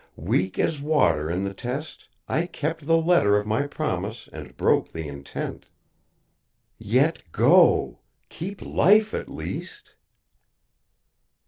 Weak 0.17 0.57
as 0.57 0.81
water 0.81 1.29
in 1.29 1.43
the 1.43 1.53
test, 1.53 2.07
I 2.27 2.47
kept 2.47 2.87
the 2.87 2.97
letter 2.97 3.37
of 3.37 3.45
my 3.45 3.67
promise 3.67 4.27
and 4.33 4.57
broke 4.57 4.91
the 4.93 5.07
intent. 5.07 5.67
Yet 6.79 7.21
go; 7.31 7.99
keep 8.27 8.63
life 8.63 9.13
at 9.13 9.29
least." 9.29 9.93